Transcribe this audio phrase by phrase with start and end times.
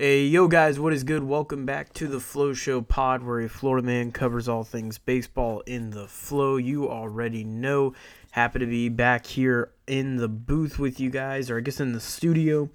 [0.00, 1.24] Hey, yo, guys, what is good?
[1.24, 5.58] Welcome back to the Flow Show pod, where a Florida man covers all things baseball
[5.66, 6.56] in the flow.
[6.56, 7.94] You already know.
[8.30, 11.94] Happy to be back here in the booth with you guys, or I guess in
[11.94, 12.70] the studio,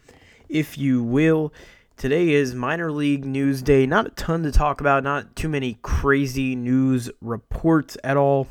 [0.50, 1.54] if you will.
[1.96, 3.86] Today is minor league news day.
[3.86, 8.50] Not a ton to talk about, not too many crazy news reports at all.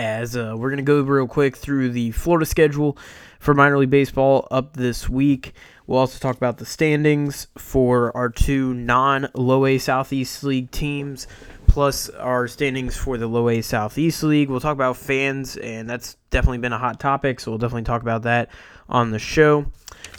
[0.00, 2.96] As uh, we're going to go real quick through the Florida schedule
[3.38, 5.52] for minor league baseball up this week.
[5.86, 11.26] We'll also talk about the standings for our two non low A Southeast League teams,
[11.66, 14.48] plus our standings for the low A Southeast League.
[14.48, 18.00] We'll talk about fans, and that's definitely been a hot topic, so we'll definitely talk
[18.00, 18.48] about that
[18.88, 19.66] on the show.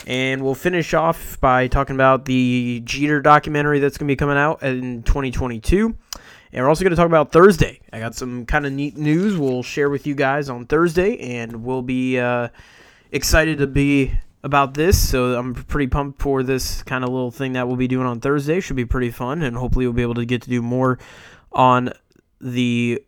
[0.05, 4.37] And we'll finish off by talking about the Jeter documentary that's going to be coming
[4.37, 5.95] out in 2022.
[6.53, 7.79] And we're also going to talk about Thursday.
[7.93, 11.63] I got some kind of neat news we'll share with you guys on Thursday, and
[11.63, 12.49] we'll be uh,
[13.11, 14.11] excited to be
[14.43, 14.97] about this.
[15.09, 18.19] So I'm pretty pumped for this kind of little thing that we'll be doing on
[18.19, 18.59] Thursday.
[18.59, 20.99] Should be pretty fun, and hopefully we'll be able to get to do more
[21.53, 21.93] on
[22.41, 23.01] the,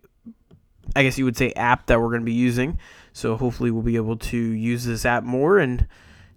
[0.96, 2.78] I guess you would say, app that we're going to be using.
[3.12, 5.88] So hopefully we'll be able to use this app more and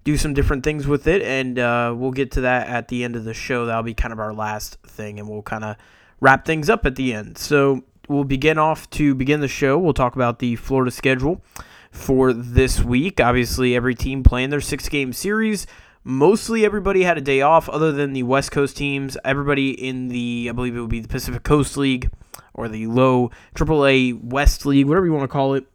[0.02, 1.22] do some different things with it.
[1.22, 3.66] And uh, we'll get to that at the end of the show.
[3.66, 5.76] That'll be kind of our last thing, and we'll kind of
[6.20, 7.39] wrap things up at the end.
[7.39, 9.78] So we'll begin off to begin the show.
[9.78, 11.42] We'll talk about the Florida schedule
[11.91, 13.20] for this week.
[13.20, 15.67] Obviously, every team playing their six game series.
[16.05, 19.17] Mostly everybody had a day off, other than the West Coast teams.
[19.25, 22.11] Everybody in the, I believe it would be the Pacific Coast League
[22.55, 25.67] or the low AAA West League, whatever you want to call it.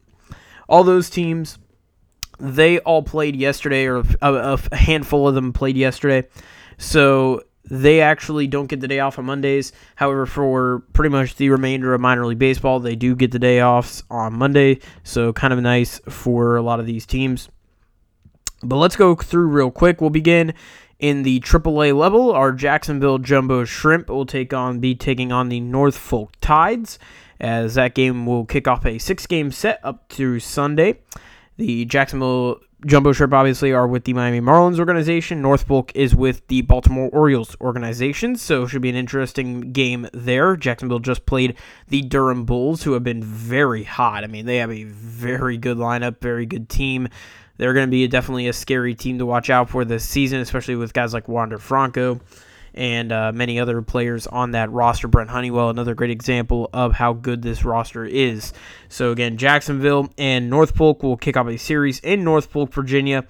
[0.68, 1.58] All those teams,
[2.40, 6.26] they all played yesterday, or a, a handful of them played yesterday.
[6.78, 9.72] So they actually don't get the day off on Mondays.
[9.96, 13.62] However, for pretty much the remainder of minor league baseball, they do get the day
[13.62, 14.80] offs on Monday.
[15.04, 17.48] So kind of nice for a lot of these teams.
[18.62, 20.00] But let's go through real quick.
[20.00, 20.54] We'll begin
[20.98, 22.32] in the AAA level.
[22.32, 26.98] Our Jacksonville Jumbo Shrimp will take on be taking on the Norfolk Tides,
[27.40, 31.00] as that game will kick off a six-game set up through Sunday.
[31.56, 35.40] The Jacksonville Jumbo Shrimp obviously are with the Miami Marlins organization.
[35.40, 40.56] Norfolk is with the Baltimore Orioles organization, so should be an interesting game there.
[40.56, 41.56] Jacksonville just played
[41.88, 44.24] the Durham Bulls, who have been very hot.
[44.24, 47.08] I mean, they have a very good lineup, very good team.
[47.56, 50.74] They're going to be definitely a scary team to watch out for this season, especially
[50.74, 52.20] with guys like Wander Franco
[52.74, 55.08] and uh, many other players on that roster.
[55.08, 58.52] Brent Honeywell, another great example of how good this roster is.
[58.88, 63.24] So, again, Jacksonville and Norfolk will kick off a series in Norfolk, Virginia,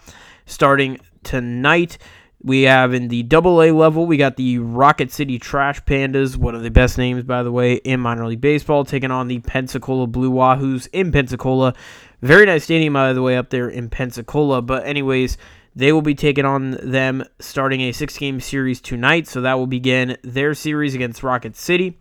[0.47, 1.99] starting tonight.
[2.45, 6.57] We have in the double A level, we got the Rocket City Trash Pandas, one
[6.57, 10.09] of the best names, by the way, in minor league baseball, taking on the Pensacola
[10.09, 11.73] Blue Wahoos in Pensacola.
[12.21, 14.61] Very nice stadium, by the way, up there in Pensacola.
[14.61, 15.39] But, anyways,
[15.75, 19.27] they will be taking on them starting a six game series tonight.
[19.27, 21.99] So that will begin their series against Rocket City.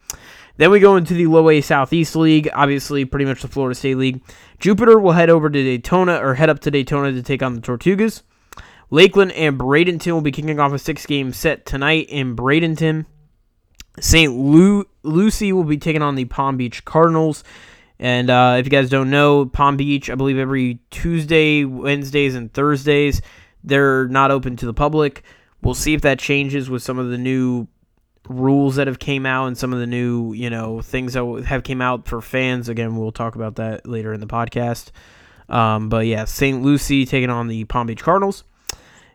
[0.58, 3.96] Then we go into the low A Southeast League, obviously, pretty much the Florida State
[3.96, 4.22] League.
[4.60, 7.62] Jupiter will head over to Daytona or head up to Daytona to take on the
[7.62, 8.22] Tortugas.
[8.90, 13.06] Lakeland and Bradenton will be kicking off a six game set tonight in Bradenton.
[14.00, 14.34] St.
[14.34, 17.44] Lu- Lucie will be taking on the Palm Beach Cardinals.
[18.00, 22.52] And uh, if you guys don't know, Palm Beach, I believe every Tuesday, Wednesdays, and
[22.54, 23.22] Thursdays,
[23.64, 25.24] they're not open to the public.
[25.62, 27.68] We'll see if that changes with some of the new
[28.28, 31.64] rules that have came out and some of the new, you know, things that have
[31.64, 32.70] came out for fans.
[32.70, 34.92] Again, we'll talk about that later in the podcast.
[35.50, 36.62] Um, but yeah, St.
[36.62, 38.44] Lucie taking on the Palm Beach Cardinals.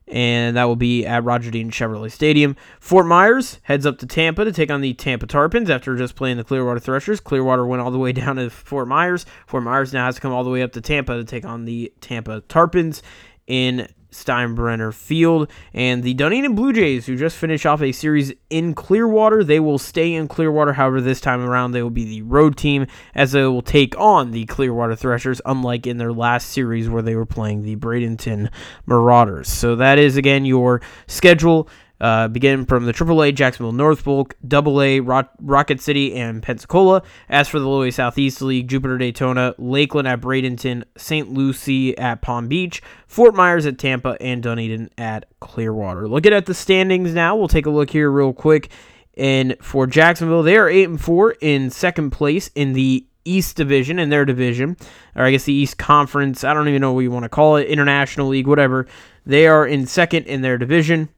[0.08, 2.54] And that will be at Roger Dean Chevrolet Stadium.
[2.78, 6.36] Fort Myers heads up to Tampa to take on the Tampa Tarpons after just playing
[6.36, 7.18] the Clearwater Threshers.
[7.18, 9.26] Clearwater went all the way down to Fort Myers.
[9.48, 11.64] Fort Myers now has to come all the way up to Tampa to take on
[11.64, 13.02] the Tampa Tarpons
[13.48, 15.50] in Steinbrenner Field.
[15.72, 19.78] And the Dunedin Blue Jays, who just finished off a series in Clearwater, they will
[19.78, 20.74] stay in Clearwater.
[20.74, 24.30] However, this time around, they will be the road team as they will take on
[24.30, 28.50] the Clearwater Threshers, unlike in their last series where they were playing the Bradenton
[28.86, 29.48] Marauders.
[29.48, 31.68] So that is, again, your schedule.
[32.00, 37.02] Uh, begin from the AAA Jacksonville Norfolk, AA Ro- Rocket City, and Pensacola.
[37.28, 41.32] As for the Low Southeast League, Jupiter Daytona, Lakeland at Bradenton, St.
[41.32, 46.06] Lucie at Palm Beach, Fort Myers at Tampa, and Dunedin at Clearwater.
[46.06, 48.70] Looking at the standings now, we'll take a look here real quick.
[49.16, 53.98] And for Jacksonville, they are eight and four in second place in the East Division
[53.98, 54.76] in their division,
[55.14, 56.44] or I guess the East Conference.
[56.44, 58.86] I don't even know what you want to call it, International League, whatever.
[59.24, 61.08] They are in second in their division.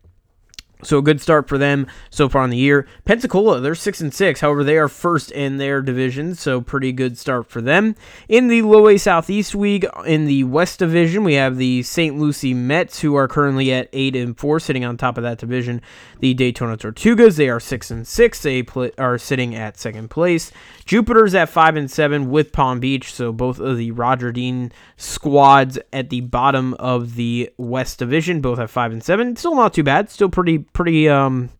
[0.82, 2.86] So a good start for them so far in the year.
[3.04, 4.40] Pensacola, they're six and six.
[4.40, 7.96] However, they are first in their division, so pretty good start for them.
[8.28, 12.16] In the Low A Southeast League, in the West Division, we have the St.
[12.18, 15.82] Lucie Mets, who are currently at eight and four, sitting on top of that division.
[16.20, 18.40] The Daytona Tortugas, they are six and six.
[18.42, 18.64] They
[18.98, 20.52] are sitting at second place.
[20.84, 25.78] Jupiter's at five and seven with Palm Beach, so both of the Roger Dean squads
[25.92, 29.34] at the bottom of the West Division, both at five and seven.
[29.36, 30.10] Still not too bad.
[30.10, 31.50] Still pretty pretty um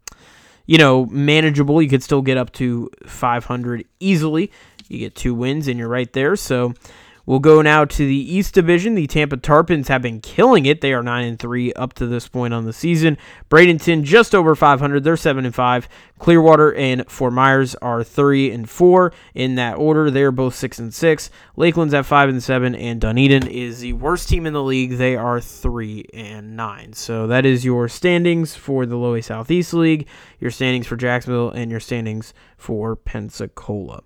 [0.66, 1.82] you know manageable.
[1.82, 4.52] You could still get up to 500 easily.
[4.88, 6.37] You get two wins and you're right there.
[6.37, 6.75] So
[7.28, 8.94] We'll go now to the East Division.
[8.94, 10.80] The Tampa Tarpons have been killing it.
[10.80, 13.19] They are 9 and 3 up to this point on the season.
[13.50, 15.04] Bradenton just over 500.
[15.04, 15.88] They're 7 and 5.
[16.19, 20.10] Clearwater and Fort Myers are 3 and 4 in that order.
[20.10, 21.28] They're both 6 and 6.
[21.54, 24.92] Lakeland's at 5 and 7 and Dunedin is the worst team in the league.
[24.92, 26.94] They are 3 and 9.
[26.94, 30.08] So that is your standings for the Low A Southeast League,
[30.40, 34.02] your standings for Jacksonville and your standings for Pensacola.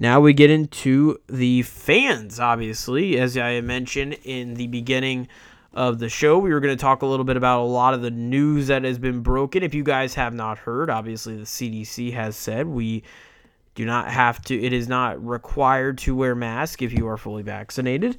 [0.00, 3.18] Now we get into the fans, obviously.
[3.18, 5.26] As I mentioned in the beginning
[5.72, 8.02] of the show, we were going to talk a little bit about a lot of
[8.02, 9.64] the news that has been broken.
[9.64, 13.02] If you guys have not heard, obviously the CDC has said we
[13.74, 17.42] do not have to, it is not required to wear mask if you are fully
[17.42, 18.18] vaccinated.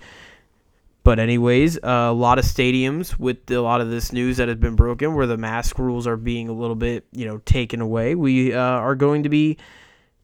[1.03, 4.75] But anyways, a lot of stadiums with a lot of this news that has been
[4.75, 8.53] broken, where the mask rules are being a little bit, you know, taken away, we
[8.53, 9.57] uh, are going to be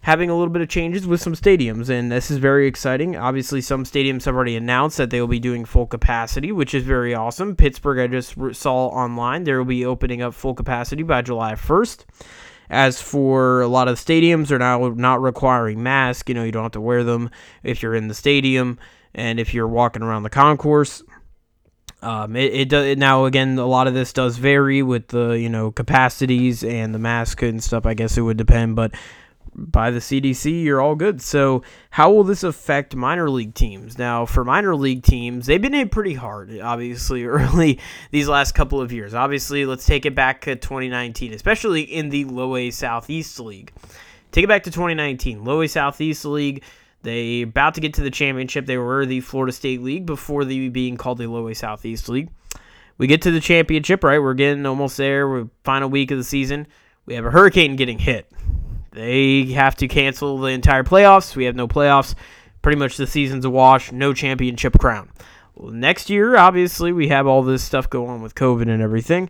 [0.05, 3.17] having a little bit of changes with some stadiums, and this is very exciting.
[3.17, 6.83] Obviously, some stadiums have already announced that they will be doing full capacity, which is
[6.83, 7.55] very awesome.
[7.55, 12.05] Pittsburgh, I just saw online, they will be opening up full capacity by July 1st.
[12.69, 16.29] As for a lot of stadiums, they're now not requiring masks.
[16.29, 17.31] You know, you don't have to wear them
[17.63, 18.77] if you're in the stadium
[19.15, 21.01] and if you're walking around the concourse.
[22.03, 23.57] Um, it, it does now again.
[23.57, 27.63] A lot of this does vary with the you know capacities and the mask and
[27.63, 27.87] stuff.
[27.87, 28.91] I guess it would depend, but
[29.55, 31.21] by the CDC, you're all good.
[31.21, 33.97] So, how will this affect minor league teams?
[33.97, 37.79] Now, for minor league teams, they've been hit pretty hard, obviously, early
[38.11, 39.13] these last couple of years.
[39.13, 43.71] Obviously, let's take it back to 2019, especially in the Low A Southeast League.
[44.31, 46.63] Take it back to 2019, Low A Southeast League.
[47.03, 48.65] They about to get to the championship.
[48.65, 52.29] They were the Florida State League before the being called the Low A Southeast League.
[52.97, 54.19] We get to the championship, right?
[54.19, 55.27] We're getting almost there.
[55.27, 56.67] We're final week of the season.
[57.05, 58.31] We have a hurricane getting hit.
[58.95, 61.35] They have to cancel the entire playoffs.
[61.35, 62.15] We have no playoffs.
[62.61, 63.91] Pretty much the season's a wash.
[63.91, 65.09] No championship crown.
[65.53, 69.29] Well, next year, obviously, we have all this stuff going on with COVID and everything,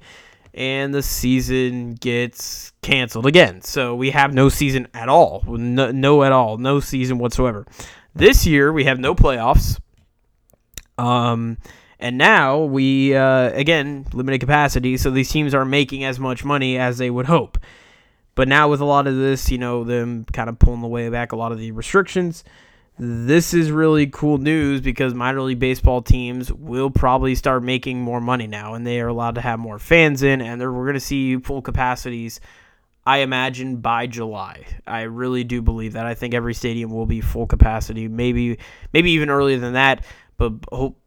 [0.53, 3.62] and the season gets canceled again.
[3.62, 5.44] So we have no season at all.
[5.47, 6.57] No, no at all.
[6.57, 7.65] No season whatsoever.
[8.13, 9.79] This year, we have no playoffs.
[11.00, 11.57] Um,
[12.00, 16.77] and now we, uh, again, limited capacity, so these teams aren't making as much money
[16.77, 17.57] as they would hope.
[18.35, 21.09] But now with a lot of this, you know, them kind of pulling the way
[21.09, 22.43] back a lot of the restrictions,
[22.97, 28.21] this is really cool news because minor league baseball teams will probably start making more
[28.21, 30.99] money now and they are allowed to have more fans in and we're going to
[30.99, 32.39] see full capacities
[33.07, 34.65] I imagine by July.
[34.87, 36.07] I really do believe that.
[36.07, 38.57] I think every stadium will be full capacity, maybe
[38.93, 40.03] maybe even earlier than that,
[40.37, 40.51] but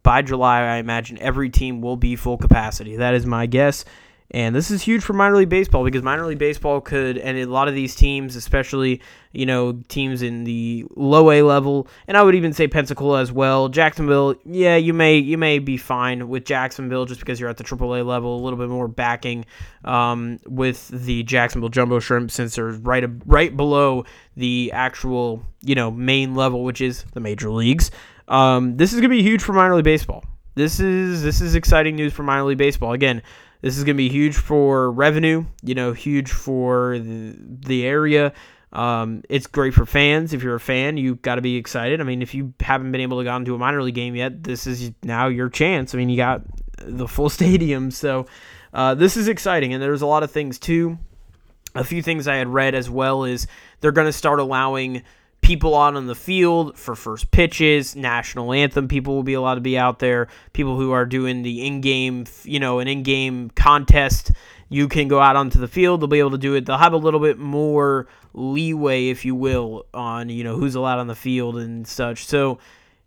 [0.01, 2.95] by July I imagine every team will be full capacity.
[2.95, 3.83] That is my guess.
[4.31, 7.45] And this is huge for minor league baseball because minor league baseball could, and a
[7.45, 12.21] lot of these teams, especially, you know, teams in the low A level, and I
[12.21, 13.69] would even say Pensacola as well.
[13.69, 17.63] Jacksonville, yeah, you may you may be fine with Jacksonville just because you're at the
[17.63, 19.45] AAA level, a little bit more backing
[19.83, 24.05] um, with the Jacksonville Jumbo Shrimp since they're right right below
[24.37, 27.89] the actual you know main level, which is the major leagues.
[28.27, 30.23] Um, this is gonna be huge for minor league baseball.
[30.53, 32.93] This is this is exciting news for minor league baseball.
[32.93, 33.23] Again
[33.61, 38.33] this is going to be huge for revenue, you know, huge for the, the area.
[38.71, 40.33] Um, it's great for fans.
[40.33, 41.99] If you're a fan, you've got to be excited.
[41.99, 44.43] I mean, if you haven't been able to go into a minor league game yet,
[44.43, 45.93] this is now your chance.
[45.93, 46.41] I mean, you got
[46.77, 48.27] the full stadium, so
[48.73, 49.73] uh, this is exciting.
[49.73, 50.97] And there's a lot of things too.
[51.75, 53.47] A few things I had read as well is
[53.79, 55.03] they're going to start allowing
[55.41, 58.87] people out on the field for first pitches, national anthem.
[58.87, 60.27] People will be allowed to be out there.
[60.53, 64.31] People who are doing the in-game, you know, an in-game contest,
[64.69, 66.01] you can go out onto the field.
[66.01, 66.65] They'll be able to do it.
[66.65, 70.99] They'll have a little bit more leeway, if you will, on you know who's allowed
[70.99, 72.25] on the field and such.
[72.25, 72.59] So.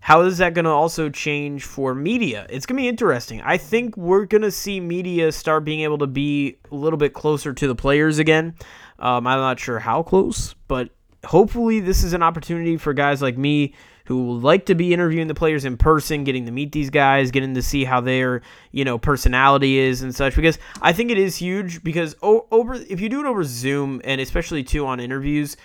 [0.05, 2.45] How is that going to also change for media?
[2.51, 3.41] It's going to be interesting.
[3.41, 7.15] I think we're going to see media start being able to be a little bit
[7.15, 8.57] closer to the players again.
[8.99, 10.91] Um, I'm not sure how close, but
[11.25, 13.75] hopefully this is an opportunity for guys like me
[14.07, 17.55] who like to be interviewing the players in person, getting to meet these guys, getting
[17.55, 20.35] to see how their you know personality is and such.
[20.35, 24.21] Because I think it is huge because over if you do it over Zoom and
[24.21, 25.57] especially too on interviews,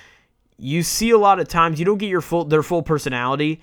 [0.57, 3.61] you see a lot of times you don't get your full their full personality.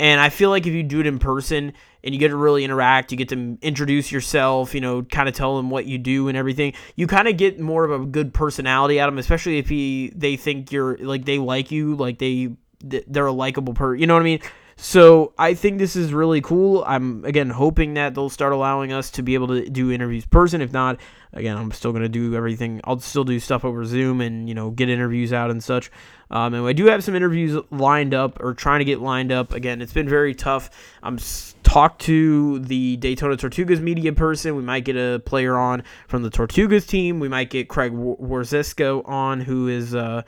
[0.00, 1.72] And I feel like if you do it in person
[2.02, 5.34] and you get to really interact, you get to introduce yourself, you know, kind of
[5.34, 6.74] tell them what you do and everything.
[6.96, 10.12] You kind of get more of a good personality out of them, especially if he
[10.14, 14.00] they think you're like they like you, like they they're a likable person.
[14.00, 14.40] You know what I mean?
[14.76, 16.84] So I think this is really cool.
[16.86, 20.60] I'm again hoping that they'll start allowing us to be able to do interviews person.
[20.60, 20.98] If not,
[21.32, 22.80] again, I'm still gonna do everything.
[22.84, 25.90] I'll still do stuff over Zoom and you know get interviews out and such.
[26.30, 29.52] Um, and I do have some interviews lined up or trying to get lined up.
[29.52, 30.70] Again, it's been very tough.
[31.02, 31.18] I'm
[31.62, 34.56] talked to the Daytona Tortugas media person.
[34.56, 37.20] We might get a player on from the Tortugas team.
[37.20, 39.94] We might get Craig Warzecha on, who is.
[39.94, 40.22] Uh,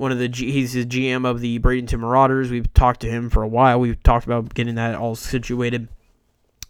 [0.00, 2.50] one of the G, he's the GM of the Bradenton Marauders.
[2.50, 3.78] We've talked to him for a while.
[3.78, 5.88] We've talked about getting that all situated.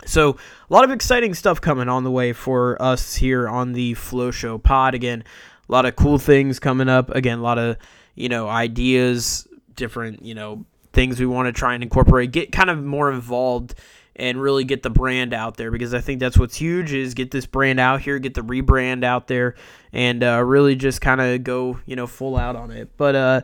[0.05, 3.95] So a lot of exciting stuff coming on the way for us here on the
[3.95, 4.97] Flow Show Pod.
[4.97, 5.23] Again,
[5.69, 7.11] a lot of cool things coming up.
[7.11, 7.77] Again, a lot of
[8.17, 9.47] you know ideas,
[9.77, 12.33] different you know things we want to try and incorporate.
[12.33, 13.77] Get kind of more involved
[14.21, 17.31] and really get the brand out there because I think that's what's huge is get
[17.31, 19.55] this brand out here, get the rebrand out there,
[19.95, 22.91] and uh, really just kind of go you know full out on it.
[22.99, 23.41] But uh,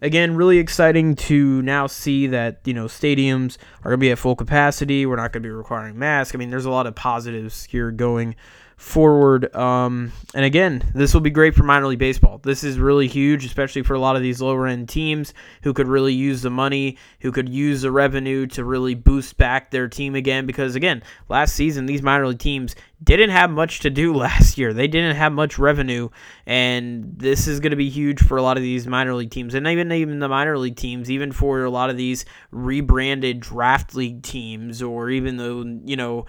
[0.00, 4.36] again, really exciting to now see that you know stadiums are to be at full
[4.36, 5.04] capacity.
[5.04, 6.36] We're not to be requiring masks.
[6.36, 8.36] I mean, there's a lot of positives here going
[8.76, 9.54] forward.
[9.54, 12.38] Um, and again, this will be great for minor league baseball.
[12.38, 15.88] This is really huge, especially for a lot of these lower end teams who could
[15.88, 20.14] really use the money, who could use the revenue to really boost back their team
[20.14, 20.46] again.
[20.46, 24.72] Because again, last season, these minor league teams didn't have much to do last year.
[24.72, 26.08] They didn't have much revenue,
[26.46, 29.54] and this is going to be huge for a lot of these minor league teams,
[29.54, 33.94] and even even the minor league teams, even for a lot of these rebranded draft
[33.94, 36.26] league teams, or even the you know.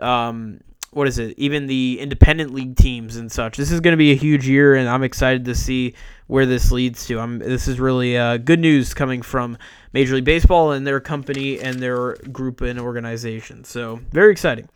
[0.00, 0.60] Um,
[0.92, 1.34] what is it?
[1.38, 3.56] Even the independent league teams and such.
[3.56, 5.94] This is going to be a huge year, and I'm excited to see
[6.26, 7.18] where this leads to.
[7.18, 9.56] I'm, this is really uh, good news coming from
[9.94, 13.64] Major League Baseball and their company and their group and organization.
[13.64, 14.68] So very exciting.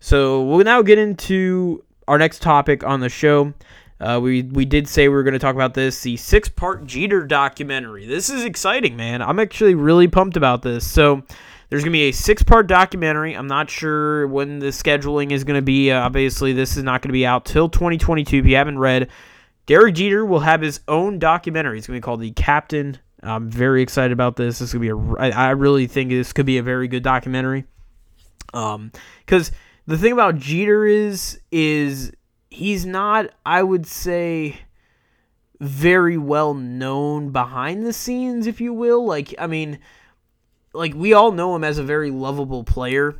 [0.00, 3.52] So we'll now get into our next topic on the show.
[4.00, 6.86] Uh, we we did say we were going to talk about this the six part
[6.86, 8.06] Jeter documentary.
[8.06, 9.20] This is exciting, man.
[9.20, 10.86] I'm actually really pumped about this.
[10.86, 11.24] So
[11.68, 13.34] there's going to be a six part documentary.
[13.34, 15.90] I'm not sure when the scheduling is going to be.
[15.90, 18.38] Uh, obviously, this is not going to be out till 2022.
[18.38, 19.08] If you haven't read,
[19.66, 21.78] Derek Jeter will have his own documentary.
[21.78, 22.98] It's going to be called The Captain.
[23.22, 24.60] I'm very excited about this.
[24.60, 24.96] This to be a.
[24.96, 27.64] I, I really think this could be a very good documentary.
[28.54, 28.92] Um,
[29.26, 29.52] because
[29.86, 32.12] the thing about Jeter is is
[32.48, 33.30] he's not.
[33.44, 34.60] I would say
[35.60, 39.04] very well known behind the scenes, if you will.
[39.04, 39.80] Like, I mean,
[40.72, 43.16] like we all know him as a very lovable player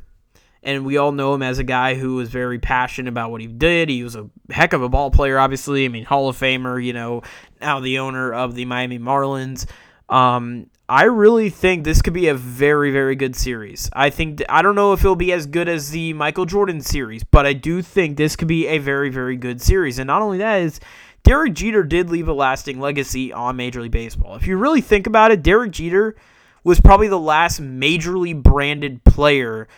[0.63, 3.47] and we all know him as a guy who was very passionate about what he
[3.47, 3.89] did.
[3.89, 5.85] He was a heck of a ball player, obviously.
[5.85, 7.23] I mean, Hall of Famer, you know,
[7.61, 9.67] now the owner of the Miami Marlins.
[10.09, 13.91] Um, I really think this could be a very, very good series.
[13.93, 17.23] I think I don't know if it'll be as good as the Michael Jordan series,
[17.25, 19.99] but I do think this could be a very, very good series.
[19.99, 20.81] And not only that is
[21.25, 24.35] Derek Jeter did leave a lasting legacy on Major League Baseball.
[24.37, 26.17] If you really think about it, Derek Jeter
[26.65, 29.69] was probably the last majorly branded player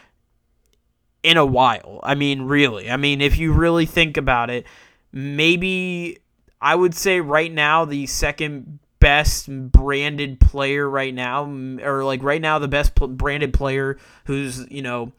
[1.22, 2.00] in a while.
[2.02, 2.90] I mean, really.
[2.90, 4.66] I mean, if you really think about it,
[5.12, 6.18] maybe
[6.60, 11.44] I would say right now the second best branded player right now,
[11.82, 15.12] or like right now the best branded player who's, you know,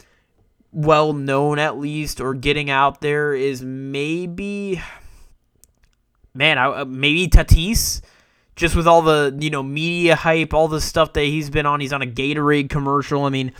[0.71, 4.81] well known at least or getting out there is maybe,
[6.33, 8.01] man, I, uh, maybe Tatis
[8.55, 11.79] just with all the you know media hype, all the stuff that he's been on.
[11.79, 13.23] He's on a Gatorade commercial.
[13.23, 13.53] I mean,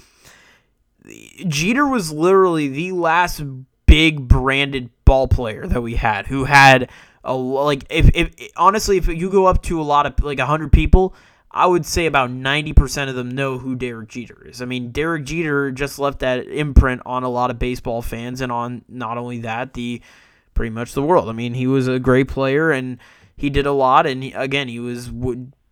[1.48, 3.42] Jeter was literally the last
[3.86, 6.90] big branded ball player that we had who had
[7.24, 10.72] a like if, if honestly if you go up to a lot of like 100
[10.72, 11.14] people
[11.54, 14.62] I would say about 90% of them know who Derek Jeter is.
[14.62, 18.54] I mean, Derek Jeter just left that imprint on a lot of baseball fans and
[18.54, 20.02] on not only that, the
[20.54, 21.28] pretty much the world.
[21.28, 23.00] I mean, he was a great player and
[23.42, 25.10] he did a lot, and he, again, he was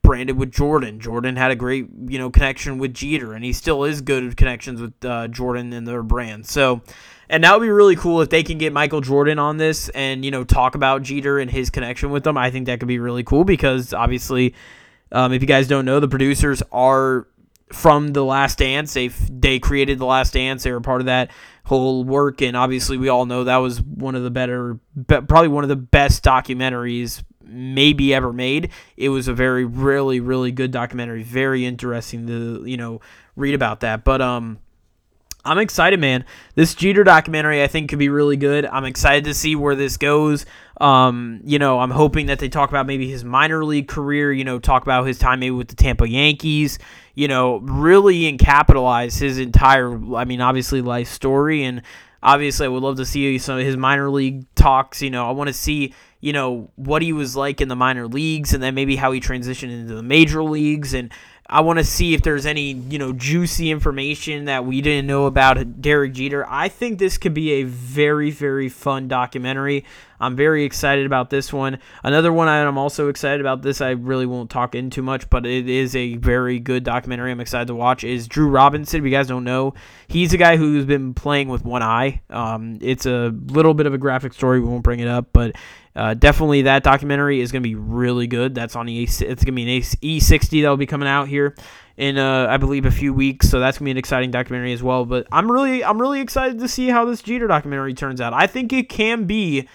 [0.02, 1.00] branded with Jordan.
[1.00, 4.82] Jordan had a great, you know, connection with Jeter, and he still is good connections
[4.82, 6.48] with uh, Jordan and their brand.
[6.48, 6.82] So,
[7.30, 10.26] and that would be really cool if they can get Michael Jordan on this and
[10.26, 12.40] you know talk about Jeter and his connection with them.
[12.40, 14.56] I think that could be really cool because obviously,
[15.12, 17.28] um, if you guys don't know, the producers are
[17.72, 18.96] from the Last Dance.
[18.96, 20.64] They they created the Last Dance.
[20.64, 21.30] They were part of that
[21.66, 25.50] whole work, and obviously we all know that was one of the better, be, probably
[25.50, 28.70] one of the best documentaries maybe ever made.
[28.98, 31.24] It was a very, really, really good documentary.
[31.24, 33.02] Very interesting to, you know,
[33.36, 34.04] read about that.
[34.04, 34.60] But, um,
[35.46, 36.26] I'm excited, man.
[36.56, 38.66] This Jeter documentary I think could be really good.
[38.66, 40.46] I'm excited to see where this goes.
[40.82, 44.44] Um, you know, I'm hoping that they talk about maybe his minor league career, you
[44.44, 46.78] know, talk about his time maybe with the Tampa Yankees,
[47.16, 51.84] you know, really and capitalize his entire I mean, obviously life story and
[52.22, 55.28] obviously I would love to see some of his minor league talks, you know.
[55.28, 58.62] I want to see you know what he was like in the minor leagues and
[58.62, 61.12] then maybe how he transitioned into the major leagues and
[61.52, 65.26] I want to see if there's any, you know, juicy information that we didn't know
[65.26, 66.46] about Derek Jeter.
[66.48, 69.84] I think this could be a very, very fun documentary.
[70.20, 71.80] I'm very excited about this one.
[72.04, 73.64] Another one I'm also excited about.
[73.64, 77.32] This I really won't talk in too much, but it is a very good documentary.
[77.32, 78.04] I'm excited to watch.
[78.04, 79.00] Is Drew Robinson?
[79.00, 79.74] If you guys don't know,
[80.08, 82.22] he's a guy who's been playing with one eye.
[82.30, 84.60] Um, it's a little bit of a graphic story.
[84.60, 85.56] We won't bring it up, but
[86.00, 88.56] uh, definitely that documentary is going to be really good.
[88.56, 91.56] That's on the it's going to be an E60 that will be coming out here
[91.98, 93.50] in uh, I believe a few weeks.
[93.50, 95.04] So that's gonna be an exciting documentary as well.
[95.04, 98.34] But I'm really I'm really excited to see how this Jeter documentary turns out.
[98.34, 99.68] I think it can be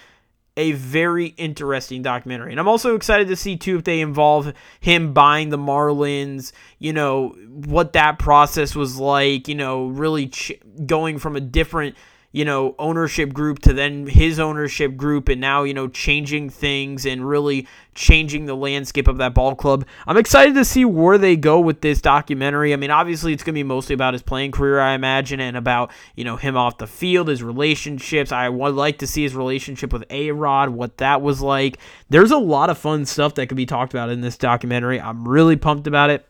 [0.57, 2.53] a very interesting documentary.
[2.53, 6.95] And I'm also excited to see too if they involve him buying the Marlins, you
[6.95, 10.53] know, what that process was like, you know, really ch-
[10.87, 11.97] going from a different
[12.35, 17.07] you know, ownership group to then his ownership group and now, you know, changing things
[17.07, 17.65] and really
[17.95, 19.87] changing the landscape of that ball club.
[20.05, 22.73] I'm excited to see where they go with this documentary.
[22.73, 25.57] I mean, obviously it's going to be mostly about his playing career, I imagine, and
[25.57, 28.33] about, you know, him off the field, his relationships.
[28.33, 31.79] I would like to see his relationship with A-Rod, what that was like.
[32.09, 35.01] There's a lot of fun stuff that could be talked about in this documentary.
[35.01, 36.27] I'm really pumped about it.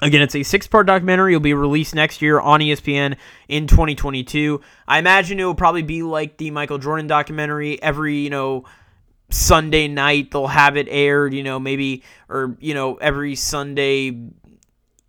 [0.00, 1.32] Again, it's a six part documentary.
[1.32, 3.16] It'll be released next year on ESPN
[3.48, 4.60] in 2022.
[4.88, 7.80] I imagine it will probably be like the Michael Jordan documentary.
[7.82, 8.64] Every, you know,
[9.30, 14.20] Sunday night they'll have it aired, you know, maybe, or, you know, every Sunday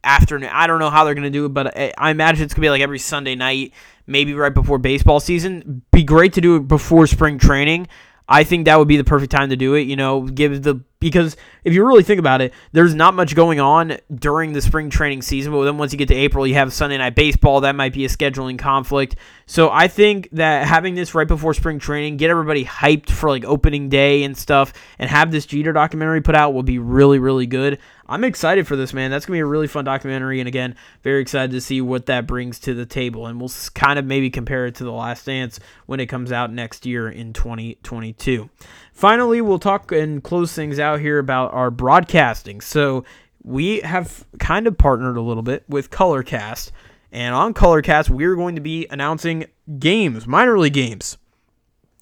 [0.04, 0.50] afternoon.
[0.54, 2.65] I don't know how they're going to do it, but I imagine it's going to
[2.68, 3.74] be like every Sunday night,
[4.08, 5.82] maybe right before baseball season.
[5.92, 7.88] Be great to do it before spring training.
[8.27, 10.75] I think that would be the perfect time to do it, you know, give the
[11.00, 14.90] because if you really think about it, there's not much going on during the spring
[14.90, 15.52] training season.
[15.52, 17.62] But then once you get to April, you have Sunday night baseball.
[17.62, 19.16] That might be a scheduling conflict.
[19.46, 23.46] So I think that having this right before spring training, get everybody hyped for like
[23.46, 27.46] opening day and stuff, and have this Jeter documentary put out will be really, really
[27.46, 27.80] good.
[28.08, 29.10] I'm excited for this, man.
[29.10, 32.27] That's gonna be a really fun documentary, and again, very excited to see what that
[32.27, 33.25] brings to the table.
[33.25, 36.51] And we'll kind of maybe compare it to The Last Dance when it comes out
[36.51, 38.50] next year in 2022.
[38.96, 42.62] Finally, we'll talk and close things out here about our broadcasting.
[42.62, 43.03] So
[43.44, 46.72] we have kind of partnered a little bit with Colorcast,
[47.12, 49.46] and on Colorcast, we're going to be announcing
[49.79, 51.18] games, minor league games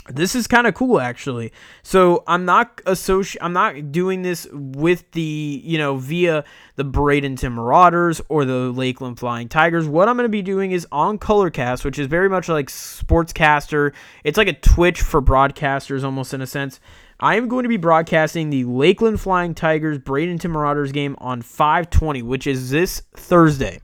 [0.10, 1.52] this is kind of cool actually.
[1.82, 6.44] So i'm not associ- i'm not doing this with the you know via
[6.76, 9.88] the bradenton marauders or the lakeland flying tigers.
[9.88, 13.94] What i'm going to be doing is on colorcast which is very much like sportscaster.
[14.24, 16.80] It's like a twitch for broadcasters almost in a sense.
[17.20, 22.22] I am going to be broadcasting the lakeland flying tigers bradenton marauders game on 520
[22.24, 23.80] which is this thursday.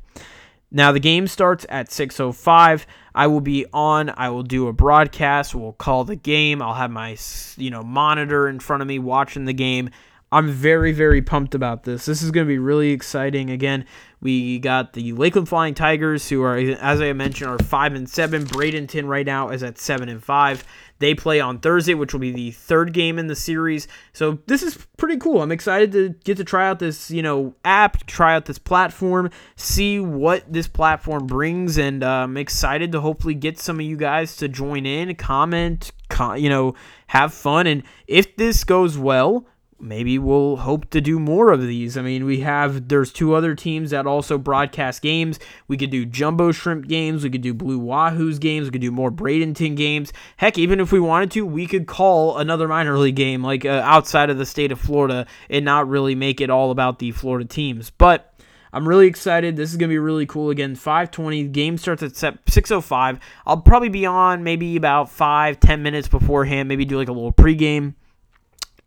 [0.72, 2.86] Now the game starts at 6:05.
[3.14, 4.12] I will be on.
[4.16, 5.56] I will do a broadcast.
[5.56, 6.62] We'll call the game.
[6.62, 7.18] I'll have my
[7.58, 9.90] you know monitor in front of me watching the game.
[10.32, 12.06] I'm very very pumped about this.
[12.06, 13.50] This is going to be really exciting.
[13.50, 13.86] Again,
[14.22, 18.46] we got the Lakeland Flying Tigers, who are as I mentioned are five and seven.
[18.46, 20.64] Bradenton right now is at seven and five.
[21.00, 23.88] They play on Thursday, which will be the third game in the series.
[24.14, 25.42] So this is pretty cool.
[25.42, 29.32] I'm excited to get to try out this, you know, app, try out this platform,
[29.56, 33.98] see what this platform brings, and uh, I'm excited to hopefully get some of you
[33.98, 35.92] guys to join in, comment,
[36.36, 36.76] you know,
[37.08, 37.66] have fun.
[37.66, 39.48] And if this goes well,
[39.82, 41.98] maybe we'll hope to do more of these.
[41.98, 45.40] I mean, we have there's two other teams that also broadcast games.
[45.68, 48.92] We could do Jumbo Shrimp games, we could do Blue Wahoos games, we could do
[48.92, 50.14] more Bradenton games.
[50.38, 53.82] Heck, even if we wanted to, we could call another minor league game like uh,
[53.84, 57.48] outside of the state of Florida and not really make it all about the Florida
[57.48, 57.90] teams.
[57.90, 58.34] But
[58.72, 59.56] I'm really excited.
[59.56, 60.50] This is going to be really cool.
[60.50, 61.46] Again, 520.
[61.48, 63.20] Game starts at 6.05.
[63.46, 66.70] I'll probably be on maybe about 5, 10 minutes beforehand.
[66.70, 67.96] Maybe do like a little pregame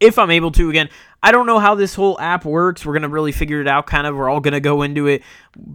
[0.03, 0.69] if I'm able to.
[0.69, 0.89] Again,
[1.23, 2.85] I don't know how this whole app works.
[2.85, 4.17] We're going to really figure it out kind of.
[4.17, 5.23] We're all going to go into it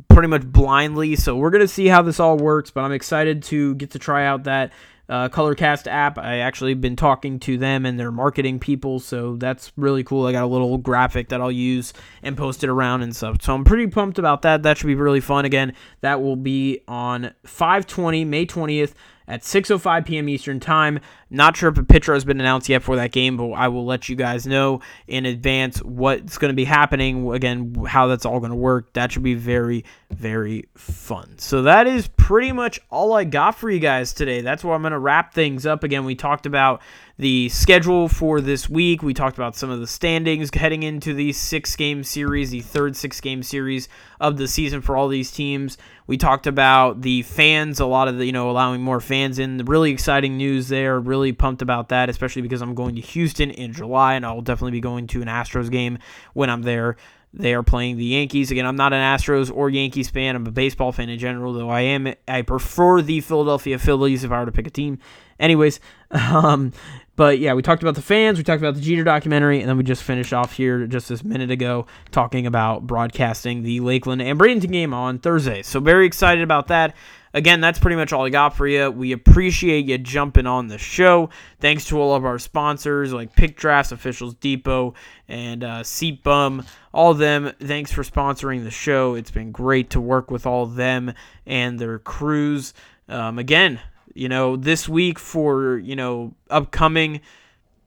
[0.10, 1.16] pretty much blindly.
[1.16, 4.00] So we're going to see how this all works, but I'm excited to get to
[4.00, 4.74] try out that
[5.10, 6.18] uh, Colorcast app.
[6.18, 10.26] I actually been talking to them and their marketing people, so that's really cool.
[10.26, 13.38] I got a little graphic that I'll use and post it around and stuff.
[13.42, 14.64] So I'm pretty pumped about that.
[14.64, 15.46] That should be really fun.
[15.46, 18.94] Again, that will be on 520 May 20th
[19.28, 20.30] at 6:05 p.m.
[20.30, 21.00] Eastern Time.
[21.30, 23.86] Not sure if a pitcher has been announced yet for that game, but I will
[23.86, 27.30] let you guys know in advance what's going to be happening.
[27.32, 28.94] Again, how that's all going to work.
[28.94, 31.38] That should be very, very fun.
[31.38, 34.42] So that is pretty much all I got for you guys today.
[34.42, 35.84] That's where I'm going to wrap things up.
[35.84, 36.82] Again, we talked about
[37.20, 39.02] the schedule for this week.
[39.02, 42.96] We talked about some of the standings heading into the six game series, the third
[42.96, 45.78] six game series of the season for all these teams.
[46.06, 49.58] We talked about the fans, a lot of the, you know, allowing more fans in.
[49.66, 51.00] Really exciting news there.
[51.00, 54.72] Really pumped about that, especially because I'm going to Houston in July and I'll definitely
[54.72, 55.98] be going to an Astros game
[56.34, 56.98] when I'm there.
[57.34, 58.52] They are playing the Yankees.
[58.52, 60.36] Again, I'm not an Astros or Yankees fan.
[60.36, 62.14] I'm a baseball fan in general, though I am.
[62.28, 65.00] I prefer the Philadelphia Phillies if I were to pick a team.
[65.40, 65.80] Anyways,
[66.12, 66.74] um,
[67.18, 69.76] but yeah, we talked about the fans, we talked about the Jeter documentary, and then
[69.76, 74.40] we just finished off here just this minute ago talking about broadcasting the Lakeland and
[74.40, 75.64] Bradenton game on Thursday.
[75.64, 76.96] So very excited about that.
[77.34, 78.90] Again, that's pretty much all I got for you.
[78.90, 81.30] We appreciate you jumping on the show.
[81.60, 84.94] Thanks to all of our sponsors like Pick Drafts, Officials Depot,
[85.28, 86.66] and uh, Seat Bum.
[86.94, 89.16] All of them, thanks for sponsoring the show.
[89.16, 91.14] It's been great to work with all of them
[91.46, 92.74] and their crews.
[93.10, 93.80] Um, again,
[94.18, 97.22] you know, this week for, you know, upcoming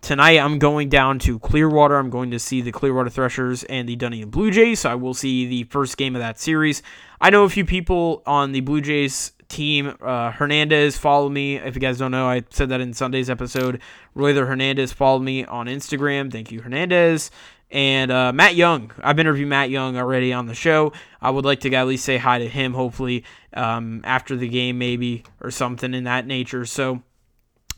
[0.00, 1.96] tonight I'm going down to Clearwater.
[1.96, 4.80] I'm going to see the Clearwater Threshers and the Dunedin Blue Jays.
[4.80, 6.82] So I will see the first game of that series.
[7.20, 9.94] I know a few people on the Blue Jays team.
[10.00, 11.56] Uh, Hernandez followed me.
[11.56, 13.80] If you guys don't know, I said that in Sunday's episode.
[14.14, 16.32] Royler Hernandez followed me on Instagram.
[16.32, 17.30] Thank you, Hernandez.
[17.70, 20.92] And uh, Matt Young, I've interviewed Matt Young already on the show.
[21.20, 24.78] I would like to at least say hi to him, hopefully um, after the game,
[24.78, 26.64] maybe or something in that nature.
[26.66, 27.02] So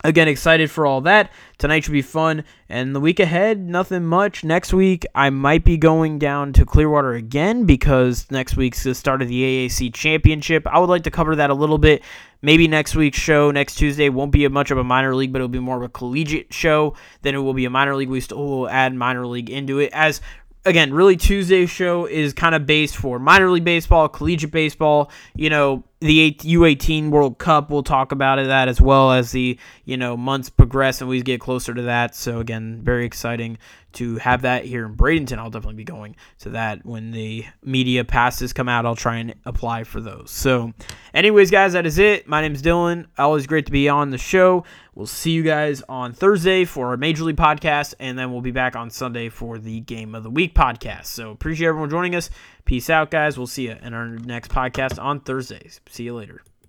[0.05, 1.31] Again, excited for all that.
[1.59, 2.42] Tonight should be fun.
[2.68, 4.42] And the week ahead, nothing much.
[4.42, 9.22] Next week, I might be going down to Clearwater again because next week's the start
[9.22, 10.66] of the AAC Championship.
[10.66, 12.02] I would like to cover that a little bit.
[12.44, 15.48] Maybe next week's show, next Tuesday, won't be much of a minor league, but it'll
[15.48, 18.09] be more of a collegiate show than it will be a minor league.
[18.09, 19.90] We still will add minor league into it.
[19.92, 20.20] As
[20.64, 25.50] again, really Tuesday's show is kind of based for minor league baseball, collegiate baseball, you
[25.50, 27.71] know, the U18 World Cup.
[27.71, 31.41] We'll talk about that as well as the you know months progress and we get
[31.41, 32.15] closer to that.
[32.15, 33.59] So again, very exciting
[33.95, 35.38] to have that here in Bradenton.
[35.38, 38.87] I'll definitely be going to that when the media passes come out.
[38.87, 40.31] I'll try and apply for those.
[40.31, 40.73] So,
[41.15, 42.27] anyways, guys, that is it.
[42.27, 43.07] My name is Dylan.
[43.19, 44.65] Always great to be on the show.
[44.95, 48.51] We'll see you guys on Thursday for our Major League podcast, and then we'll be
[48.51, 51.07] back on Sunday for the Game of the Week podcast.
[51.07, 52.29] So appreciate everyone joining us.
[52.64, 53.37] Peace out, guys.
[53.37, 55.81] We'll see you in our next podcast on Thursdays.
[55.88, 56.42] See you later.